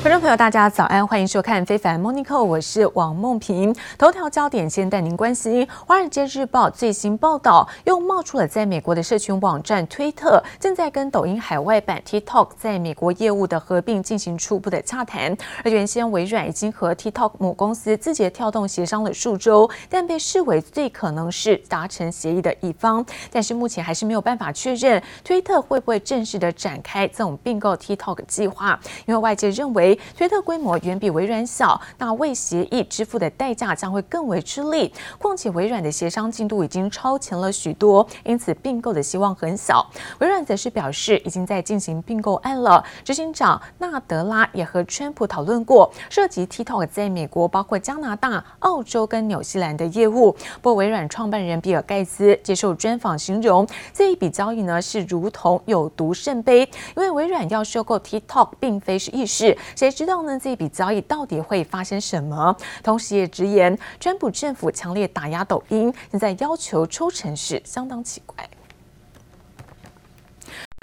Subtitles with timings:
[0.00, 3.74] 观众朋友，大家早安，欢迎收看《非凡 Monica》，我是王梦萍。
[3.98, 15.36] 头条焦点先带您关心，《华尔街日报》最新报道又冒出了在美国的社群网站推特正在跟抖音海外版 TikTok 在美国业务的合并进行初步的洽谈。
[15.64, 23.04] 而原先微软已经和 TikTok 母公司字节跳动协商了数周，但被视为最可能是达成协议的一方。
[23.32, 29.87] 但是目前还是没有办法确认推特会不会正式的展开这种并购 TikTok 计划，因为外界认为。
[30.16, 34.92] 推特规模远比微软小，那为协议支付的代价将会更为吃力。
[35.18, 39.86] 况且微软的协商进度已经超前了许多，因此并购的希望很小。
[40.18, 42.84] 微软则是表示已经在进行并购案了。
[43.04, 50.32] 执行长纳德拉也和川普讨论过涉及 TikTok 在美国、包括加拿大、澳洲跟纽西兰的业务。
[50.62, 56.60] 不过微软创办人比尔盖茨接受专访形容这一笔交易呢是如同有毒圣杯，
[56.96, 59.56] 因为微软要收购 TikTok 并非是易事。
[59.78, 60.36] 谁知道呢？
[60.36, 62.56] 这笔交易到底会发生什么？
[62.82, 68.44] 同时也直言，川普政府强烈打压抖音，现在要求抽成是相当奇怪。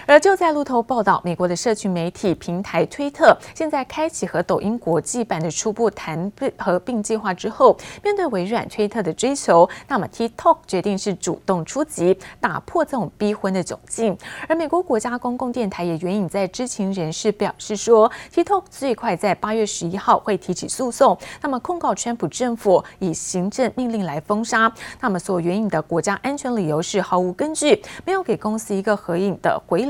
[0.08, 14.16] 而就在路透报道，美国的社群媒体平台推特现在开启和抖音国际版的初步谈并合并计划之后，面对微软推特的追求，那么 TikTok 决定是主动出击，打破这种逼婚的窘境。
[14.48, 24.72] 而美国国家公共电台也援引在知情人士表示说，TikTok 最快在八月十一号会提起诉讼，那么控告川普政府以行政命令来封杀。
[25.02, 29.82] 那么所援引的国家安全理由是毫无根据，没有给公司一个合理的回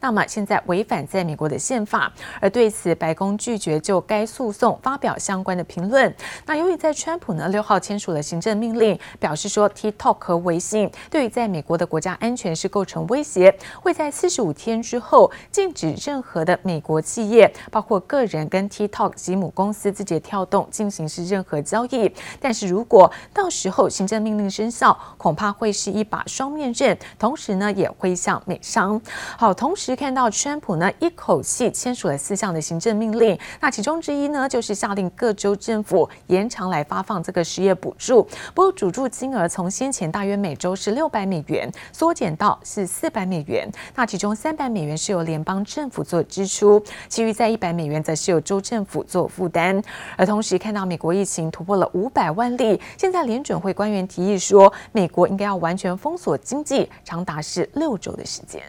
[0.00, 6.14] 那么现在违反在美国的宪法，而对此白宫拒绝就该诉讼发表相关的评论。
[6.46, 22.12] 那由于在川普呢六号签署了行政命令，表示说 TikTok 和微信对于在美国的国家安全是构成威胁，会在四十五天之后禁止任何的美国企业，包括个人跟 TikTok 及母公司字节跳动进行是任何交易。
[22.38, 29.00] 但是如果到时候行政命令生效，恐怕会是一把双面刃，同时呢也会向美商。
[29.38, 29.53] 好。
[29.54, 38.22] 同时看到川普呢一口气签署了四项的行政命令，那其中之一呢就是下令各州政府延长来发放这个失业补助，
[38.54, 49.80] 不过补助金额从先前大约每周是六百美元缩减到是四百美元，那其中三百美元是由联邦政府做支出，其余在一百美元则是由州政府做负担。
[50.16, 58.62] 而同时看到美国疫情突破了五百万例，现在联准会官员提议说，美国应该要完全封锁经济，长达是六周的时间。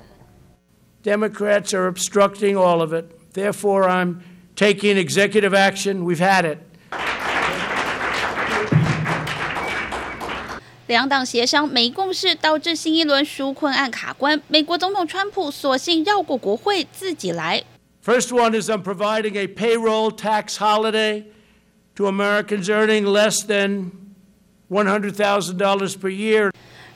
[1.04, 3.06] Democrats are obstructing all of it.
[3.32, 4.20] Therefore, I'm
[4.54, 6.04] taking executive action.
[6.04, 6.58] We've had it.
[10.86, 14.42] 两党协商没共识，导致新一轮纾困案卡关。
[14.48, 17.62] 美国总统川普索性绕过国会，自己来。
[18.04, 21.24] First one is I'm providing a payroll tax holiday
[21.94, 23.90] to Americans earning less than
[24.68, 26.50] one hundred thousand dollars per year.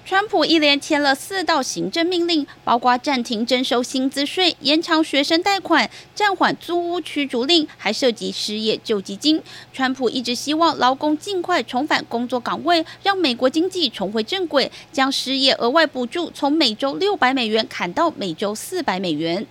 [0.10, 9.40] 川普一连签了四道行政命令，包括暂停征收薪资税、延长学生贷款、暂缓租屋驱逐令，还涉及失业救济金。
[9.72, 19.46] 川普一直希望劳工尽快重返工作岗位，让美国经济重回正轨，将失业额外补助从每周六百美元砍到每周四百美元。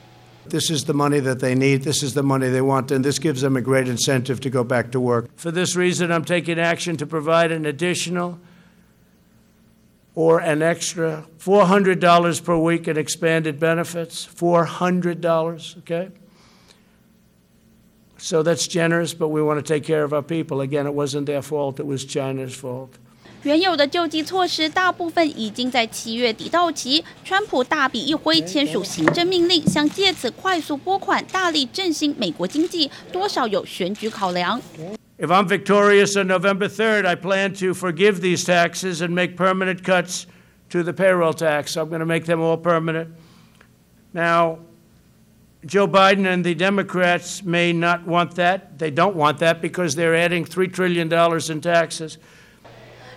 [0.50, 1.84] This is the money that they need.
[1.84, 4.64] This is the money they want, and this gives them a great incentive to go
[4.64, 5.26] back to work.
[5.36, 8.38] For this reason, I'm taking action to provide an additional
[10.17, 14.27] or an extra $400 per week in expanded benefits.
[14.27, 16.09] $400, okay?
[18.17, 20.61] So that's generous, but we want to take care of our people.
[20.61, 22.91] Again, it wasn't their fault, it was China's fault.
[23.41, 34.61] 原有的救济措施大部分已经在七月底到期，川普大笔一挥签署行政命令，想借此快速拨款，大力振兴美国经济，多少有选举考量。
[35.18, 39.82] If I'm victorious on November 3rd, I plan to forgive these taxes and make permanent
[39.82, 40.28] cuts
[40.70, 41.76] to the payroll tax.
[41.76, 43.12] I'm going to make them all permanent.
[44.14, 44.60] Now,
[45.66, 48.78] Joe Biden and the Democrats may not want that.
[48.78, 52.18] They don't want that because they're adding $3 trillion in taxes.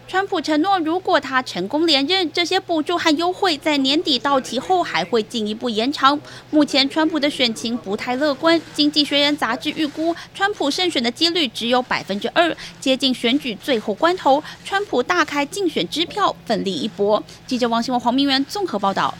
[0.07, 6.19] 川普承诺，如果他成功连任，这些补助和优惠在年底到期后还会进一步延长。
[6.49, 8.61] 目前，川普的选情不太乐观。
[8.73, 12.53] 经济学人杂志预估，川普胜选的几率只有百分之二。
[12.81, 17.23] 接近选举最后关头，川普大开竞选支票，奋力一搏。
[17.47, 19.13] 记者王新文、黄明元综合报道。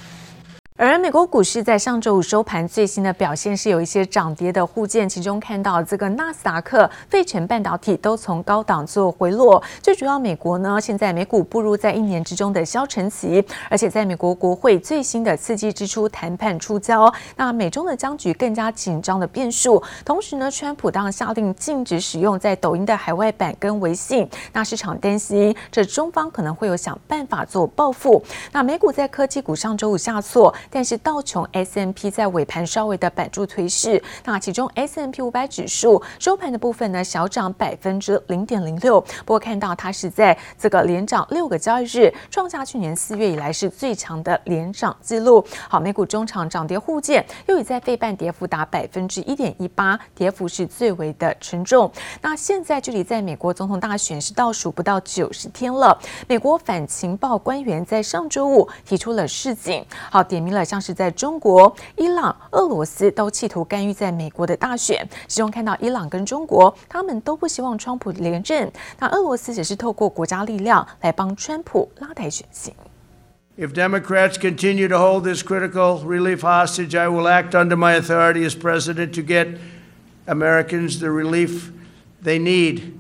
[0.77, 9.61] 而美国股市在上周五收盘最新的表现是有一些涨跌的互见，其中看到这个纳斯达克、费城半导体都从高档做回落。
[9.79, 19.83] 最主要，美国呢现在美股步入在一年之中的消沉期，而且在美国国会最新的刺激支出谈判出焦，那美中的僵局更加紧张的变数。
[20.03, 28.23] 同时呢，川普当下令禁止使用在抖音的海外版跟微信，那市场担心这中方可能会有想办法做报复。
[28.51, 30.51] 那美股在科技股上周五下挫。
[30.71, 45.45] 但是道琼 S&P 在尾盘稍微的板住推势，那其中 S&P 五百指数收盘的部分呢小涨百分之零点零六，不过看到它是在这个连涨六个交易日，创下去年四月以来是最强的连涨记录。
[45.67, 51.91] 好，美股中场涨跌互见，又以在费半跌幅达百分之一点一八，跌幅是最为的沉重。
[52.21, 60.63] 那现在距离在美国总统大选是倒数不到九十天了，美国反情报官员在上周五提出了示警，好，点名了。
[60.63, 68.71] 像是在中国、伊朗、俄罗斯都企图干预在美国的大选，其中看到伊朗跟中国，他们都不希望川普连任。
[68.99, 72.73] 那俄罗斯只是透过国家力量来帮川普拉抬选情。
[73.57, 78.55] If Democrats continue to hold this critical relief hostage, I will act under my authority as
[78.55, 79.57] president to get
[80.25, 81.71] Americans the relief
[82.23, 82.93] they need.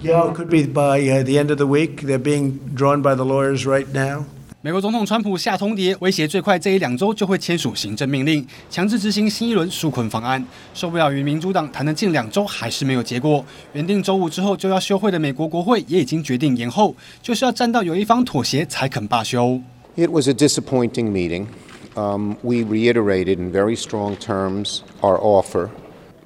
[0.00, 2.02] Yeah, it could be by the end of the week.
[2.02, 4.24] They're being drawn by the lawyers right now.
[4.64, 10.44] 美国总统川普下通牒，威胁最快这一两周就会签署行政命令，强制执行新一轮纾困方案。
[10.72, 19.60] 受不了与民主党谈了近两周还是没有结果，原定周五之后就要休会的美国国会也已经决定延后，就是要站到有一方妥协才肯罢休。
[19.96, 21.46] It was a disappointing meeting.
[21.96, 25.70] Um, we reiterated in very strong terms our offer.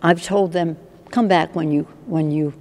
[0.02, 0.76] I've told them,
[1.10, 2.52] come back when you when you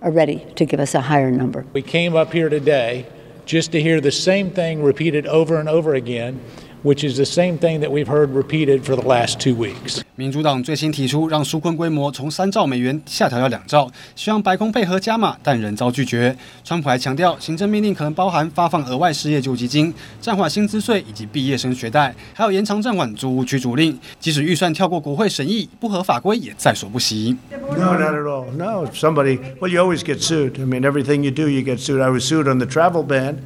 [0.00, 1.64] are ready to give us a higher number.
[1.72, 3.04] We came up here today.
[3.44, 6.40] Just to hear the same thing repeated over and over again,
[6.82, 10.00] which is the same thing that we've heard repeated for the last two weeks.
[10.14, 16.36] 民主党最新提出让纾困规模从三兆美元下调到两兆，希望白宫配合加码，但仍遭拒绝。
[16.62, 23.98] 川普还强调，行政命令可能包含发放额外失业救济金、暂缓薪资税以及毕业生学贷，还有延长暂缓租屋驱逐令。
[24.20, 27.36] 即使预算跳过国会审议，不合法规也在所不惜。
[27.50, 28.50] No, not at all.
[28.52, 29.38] No, somebody.
[29.60, 30.60] Well, you always get sued.
[30.60, 32.02] I mean, everything you do, you get sued.
[32.02, 33.36] I was sued on the travel ban,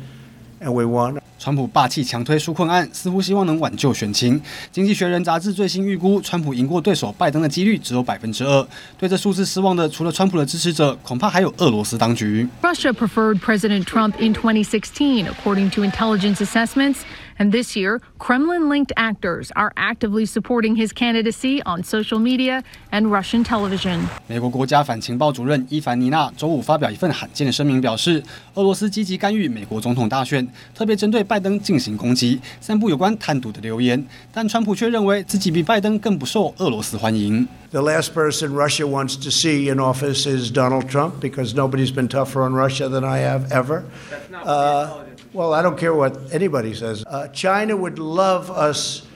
[0.66, 1.18] and we won.
[1.38, 4.40] 川普霸气强推纾困案，似乎希望能挽救选情。
[4.72, 8.66] 经济学人杂志最新预估，川普赢过对手拜登的几率只有百分之二。
[8.98, 12.48] 对这数字失望的，除了川普的支持者，恐怕还有俄罗斯当局。
[12.62, 16.96] Russia preferred President Trump in 2016, according to intelligence assessments.
[17.38, 23.44] And this year, Kremlin-linked actors are actively supporting his candidacy on social media and Russian
[23.44, 24.00] television.
[24.26, 28.22] 美国国家反情报主任伊凡尼娜周五发表一份罕见的声明，表示
[28.54, 34.02] 俄罗斯积极干预美国总统大选，特别针对拜登进行攻击，散布有关贪渎的流言。
[34.32, 37.46] 但川普却认为自己比拜登更不受俄罗斯欢迎。
[37.70, 42.42] The last person Russia wants to see in office is Donald Trump, because nobody's been tougher
[42.42, 43.84] on Russia than I have ever.
[44.32, 45.02] Uh,
[45.32, 47.04] Well, I don't care what anybody says.
[47.06, 49.06] Uh, China would love us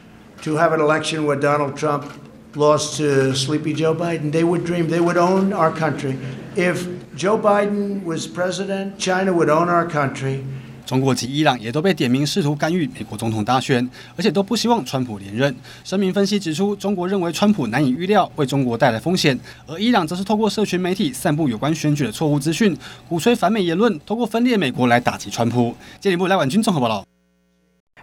[0.42, 2.12] to have an election where Donald Trump
[2.56, 4.30] lost to Sleepy Joe Biden.
[4.32, 6.18] They would dream, they would own our country.
[6.56, 10.44] If Joe Biden was president, China would own our country.
[10.86, 15.54] 中国及伊朗也都被点名试图干预美国总统大选，而且都不希望川普连任。
[15.84, 19.36] 声明分析指出，中国认为川普难以预料，为中国带来风险；
[19.66, 22.76] 而伊朗则是透过社群媒体散布有关选举的错误资讯，
[23.08, 25.74] 鼓吹反美言论，透过分裂美国来打击川普。
[26.00, 27.09] 接连部赖婉君综合报道。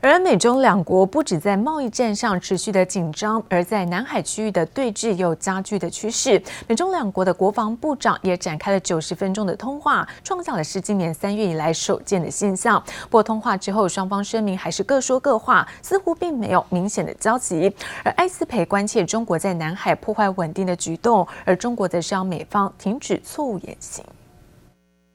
[0.10, 6.42] 而美中两国不止在贸易战上持续的紧张，而在南海区域的对峙又加剧的趋势。
[6.66, 12.82] 美中两国的国防部长也展开了九十分钟的通话，创下了是今年三月以来首见的现象。
[13.04, 17.70] 不过通话之后，双方声明还是各说各话，似乎并没有明显的交集。
[18.06, 24.06] 而艾斯培关切中国在南海破坏稳定的举动，而中国则是要美方停止错误言行。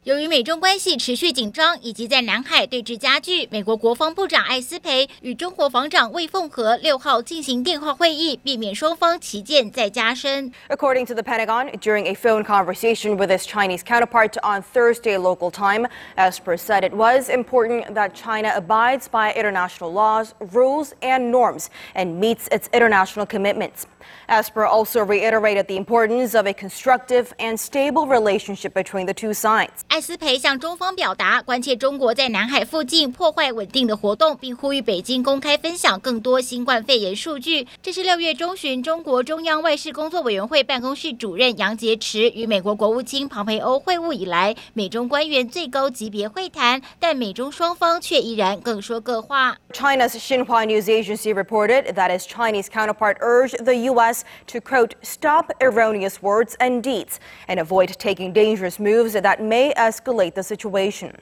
[0.07, 10.49] 由于美中关系持续紧张，以及在南海对峙加剧，美国国防部长艾斯培与中国防长魏凤和六号进行电话会议，避免双方歧见再加深。
[10.69, 15.89] According to the Pentagon, during a phone conversation with his Chinese counterpart on Thursday local time,
[16.15, 22.17] Esper said it was important that China abides by international laws, rules, and norms and
[22.17, 23.85] meets its international commitments.
[24.27, 29.69] Esper also reiterated the importance of a constructive and stable relationship between the two sides.
[29.87, 37.67] 艾斯培向中方表达关切中国在南海附近破坏稳定的活动，并呼吁北京公开分享更多新冠肺炎数据。
[37.81, 49.57] 这是六月中旬，中国中央外事工作委员会办公室主任杨洁篪与美国国务卿庞培欧会晤以来，美中官员最高级别会谈，但美中双方却依然各说各话。
[49.71, 54.24] China's Xinhua News Agency reported that its Chinese counterpart urged the U.S.
[54.46, 60.34] to, quote, stop erroneous words and deeds and avoid taking dangerous moves that may escalate
[60.34, 61.16] the situation.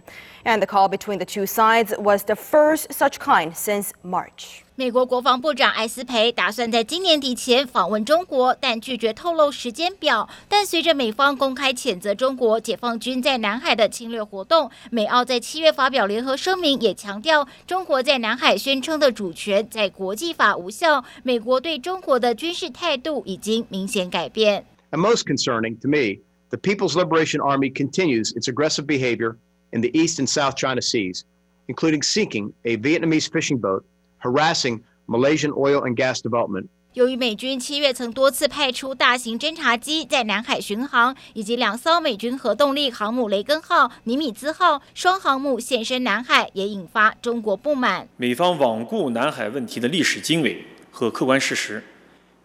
[0.44, 4.64] And the call between the two sides was the first such kind since March.
[4.80, 10.26] 美国国防部长艾斯培打算在今年底前访问中国，但拒绝透露时间表。
[10.48, 21.04] 但随着美方公开谴责中国解放军在南海的侵略活动，美澳在七月发表联合声明，也强调中国在南海宣称的主权在国际法无效。
[21.22, 24.64] 美国对中国的军事态度已经明显改变。
[24.92, 29.36] And most concerning to me, the People's Liberation Army continues its aggressive behavior
[29.72, 31.24] in the East and South China Seas,
[31.68, 33.84] including sinking a Vietnamese fishing boat.
[34.20, 36.66] Harassing Malaysian oil and gas development.
[36.94, 48.08] 由于美军七月曾多次派出大型侦察机在南海巡航，以及两艘美军核动力航母“雷根号”、“尼米兹号”双航母现身南海，也引发中国不满。
[48.16, 51.84] 美方罔顾南海问题的历史经纬和客观事实，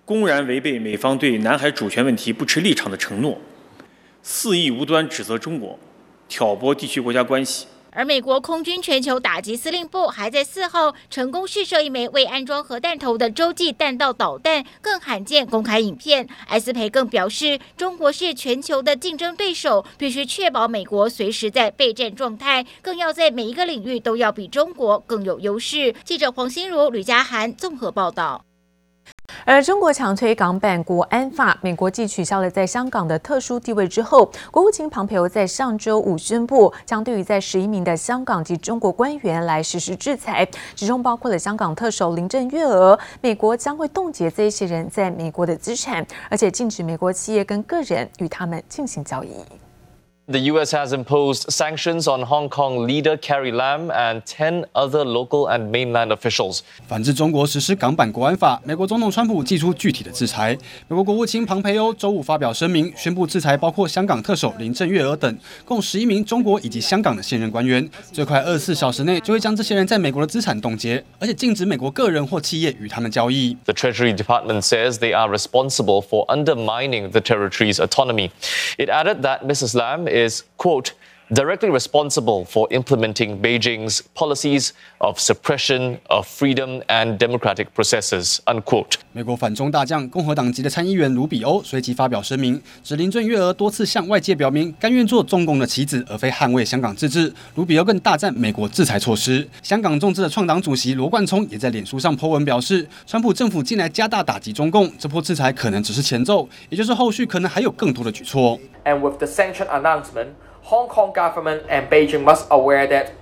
[0.06, 3.42] 公然违背美方对南海主权问题不持立场的承诺，
[4.22, 5.80] 肆意无端指责中国，
[6.28, 7.66] 挑拨地区国家关系。
[7.96, 16.28] 而美国空军全球打击司令部还在四号成功试射一枚未安装核弹头的洲际弹道导弹，更罕见公开影片。
[16.48, 25.96] 艾斯培更表示，中国是全球的竞争对手，必须确保美国随时在备战状态，更要在每一个领域都要比中国更有优势。
[26.04, 28.44] 记者黄心如、吕佳涵综合报道。
[29.48, 42.98] 而中国强推港版国安法，美国继取消了在香港的特殊地位之后，国务卿庞培欧在上周五宣布，将对于在十一名的香港及中国官员来实施制裁，其中包括了香港特首林郑月娥。
[43.22, 49.30] 美国将会冻结这些人在美国的资产，而且禁止美国企业跟个人与他们进行交易。
[50.31, 50.71] The U.S.
[50.71, 56.13] has imposed sanctions on Hong Kong leader Carrie Lam and ten other local and mainland
[56.17, 56.61] officials.
[56.87, 60.57] 反制中国实施港版国安法，美国总统川普祭出具体的制裁。
[60.87, 73.57] 美国国务卿庞培欧周五发表声明，宣布制裁包括香港特首林郑月娥等共十一名中国以及香港的现任官员，最快二十四小时内就会将这些人在美国的资产冻结，而且禁止美国个人或企业与他们交易。
[73.65, 78.31] The Treasury Department says they are responsible for undermining the territory's autonomy.
[78.79, 79.77] It added that Mrs.
[79.77, 80.94] Lam is, quote,
[81.32, 88.98] directly responsible for implementing Beijing's policies of suppression of freedom and democratic processes, unquote.
[89.12, 97.34] 美国反中大将共和党籍的参议员卢比欧随即发表声明，指林郑月娥多次向外界表明甘愿做中共的棋子，而非捍卫香港自治。
[97.56, 99.48] 卢比欧更大赞美国制裁措施。
[99.64, 108.60] 香港众志的创党主席罗冠聪也在脸书上 po 文表示，川普政府近来加大打击中共，这波制裁可能只是前奏，也就是后续可能还有更多的举措。
[108.84, 110.28] And with the sanction announcement.
[110.65, 113.13] Hong Kong government and Beijing must aware that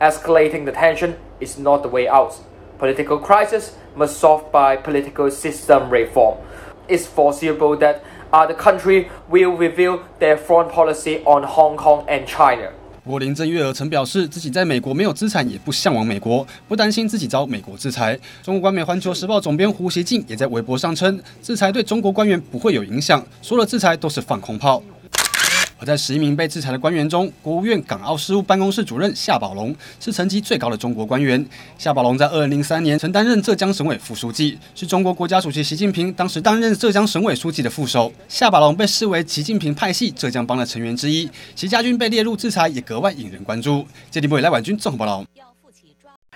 [0.00, 2.34] escalating the tension is not the way out.
[2.78, 6.36] Political crisis must solve by political system reform.
[6.88, 8.00] It's foreseeable that
[8.30, 12.70] other country will review their foreign policy on Hong Kong and China.
[13.04, 18.18] 不过林郑月娥曾表示，自己在美国没有资产，也不向往美国，不担心自己遭美国制裁。
[18.42, 24.82] 中国官媒《环球时报》总编胡锡进也在微博上称，制裁对中国官员不会有影响，说了制裁都是放空炮。
[25.79, 31.43] 而在十一名被制裁的官员中，国务院港澳事务办公室主任夏宝龙是层级最高的中国官员。
[31.77, 38.11] 夏宝龙在二零零三年曾担任浙江省委副书记，是中国国家主席习近平当时担任浙江省委书记的副手。
[38.27, 43.87] 夏宝龙被视为习近平派系浙江帮的成员之一，其家军被列入制裁也格外引人关注。
[44.11, 45.48] 接地播来，赖婉君综合报道。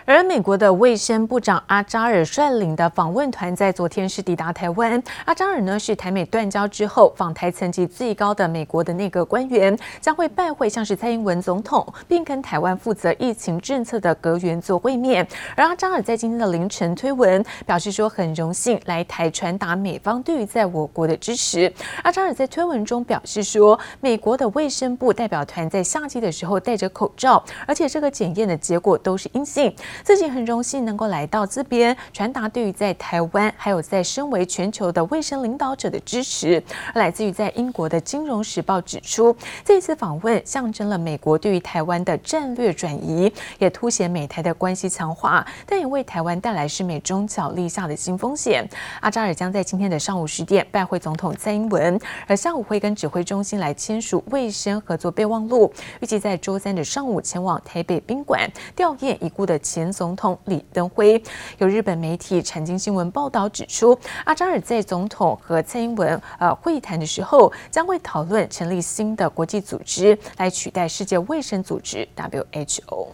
[0.06, 5.02] 而美国的卫生部长阿扎尔率领的访问团在昨天是抵达台湾。
[5.24, 15.26] 阿扎尔呢是台美断交之后访台层级最高的美国的内阁官员，将会拜会像是蔡英文总统，并跟台湾负责疫情政策的阁员做会面。
[15.56, 21.72] 而阿扎尔在今天的凌晨推文表示说，很荣幸来台传达美方对于在我国的支持。
[22.04, 29.74] 阿扎尔在推文中表示说，美国的卫生部代表团在下机的时候戴着口罩，而且这个检验的结果都是阴性。
[30.04, 36.64] 自己很荣幸能够来到这边，传达对于在台湾还有在身为全球的卫生领导者的支持。
[36.96, 39.36] 来自于在英国的《金融时报》指出，
[39.66, 48.68] 这次访问象征了美国对于台湾的战略转移，也凸显美台的关系强化，但也为台湾带来是美中角力下的新风险。
[49.02, 61.22] 阿扎尔将在今天的上午十点拜会总统蔡英文，而下午会跟指挥中心来签署卫生合作备忘录，预计在周三的上午前往台北宾馆吊唁已故的前前总统李登辉。
[61.58, 73.08] 有日本媒体产经新闻报道指出，阿扎尔在总统和蔡英文呃会谈的时候，将会讨论成立新的国际组织来取代世界卫生组织 WHO。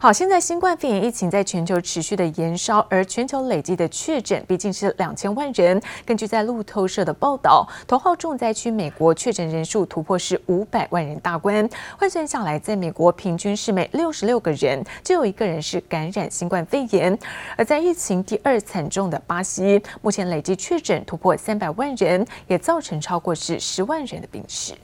[0.00, 5.82] 好，现在新冠肺炎疫情在全球持续的延烧，而全球累计的确诊毕竟是两千万人。
[6.06, 17.18] 根据在路透社的报道，头号重灾区美国确诊人数突破是五百万人大关，换算下来，在美国平均是每六十六个人就有一个人是感染新冠肺炎。
[17.56, 24.74] 而在疫情第二惨重的巴西，目前累计确诊突破三百万人，也造成超过是十万人的病逝。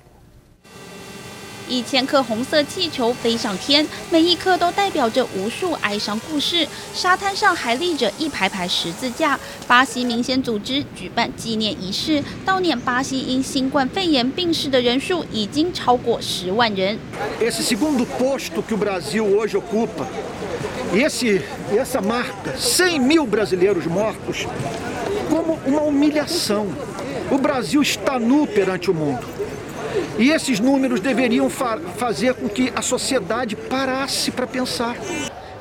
[1.68, 6.66] 一千颗红色气球飞上天，每一颗都代表着无数哀伤故事。
[6.94, 9.38] 沙滩上还立着一排排十字架。
[9.66, 16.98] 巴西民间组织举办纪念仪式，悼念巴西因新冠肺炎病逝的人数已经超过十万人。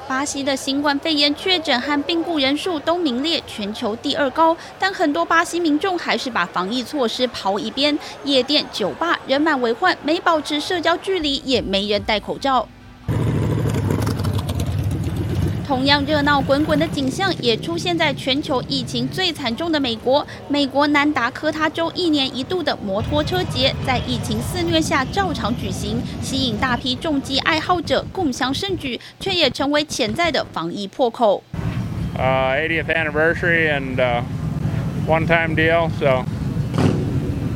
[0.07, 12.67] 巴西的新冠肺炎确诊和病故人数都名列全球第二高，但很多巴西民众还是把防疫措施抛一边，夜店、酒吧人满为患，没保持社交距离，也没人戴口罩。
[15.73, 20.23] 同样热闹滚滚的景象也出现在全球疫情最惨重的美国。
[20.47, 31.41] 美国南达科他州一年一度的摩托车节在疫情肆虐下照常举行，吸引大批重机爱好者共襄盛举，却也成为潜在的防疫破口。
[32.15, 34.21] Uh, 80th anniversary and uh,
[35.07, 36.23] one-time deal, so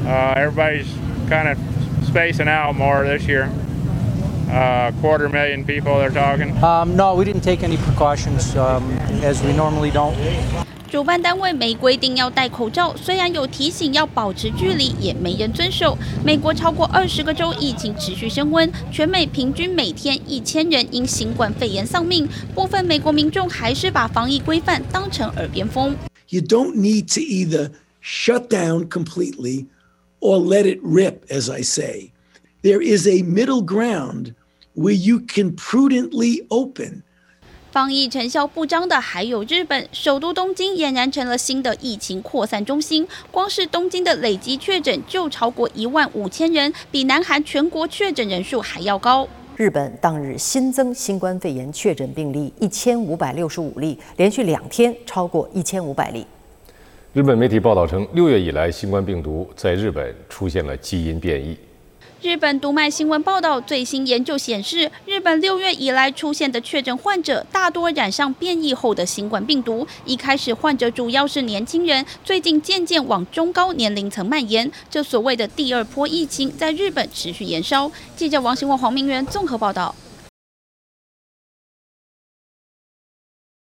[0.07, 0.87] uh, everybody's
[1.29, 1.55] kind of
[2.03, 3.47] spacing out more this year.
[4.48, 6.52] Uh, quarter million people they're talking.
[6.62, 8.82] Um, no, we didn't take any precautions um,
[9.22, 10.14] as we normally don't.
[10.90, 15.96] 主办单位没规定要戴口罩，虽然有提醒要保持距离，也没人遵守。
[16.22, 22.28] 美国超过二十个州疫情持续升温，全美平均每天一千人因新冠肺炎丧命。
[22.54, 25.96] 部分美国民众还是把防疫规范当成耳边风。
[26.28, 27.70] You don't need to either
[28.02, 29.68] shut down completely
[30.20, 32.10] or let it rip, as I say.
[32.62, 34.34] There is a middle ground
[34.77, 37.01] where you can prudently open.
[37.69, 43.05] 防疫成效不彰的还有日本，首都东京俨然成了新的疫情扩散中心。
[43.29, 49.27] 光是东京的累计确诊就超过一万五千人，比南韩全国确诊人数还要高。
[49.57, 56.25] 日本当日新增新冠肺炎确诊病例一千五百六十五例，连续两天超过一千五百例。
[57.13, 61.57] 日本媒体报道称，六月以来新冠病毒在日本出现了基因变异。
[62.19, 69.85] 日本读卖新闻报道，最新研究显示，日本六月以来出现的确诊患者大多染上变异后的新冠病毒。
[70.03, 74.71] 一开始患者主要是年轻人，最近渐渐往中高年龄层蔓延。
[74.89, 77.91] 这所谓的第二波疫情在日本持续延烧。
[78.15, 79.93] 记者王新旺、黄明元综合报道。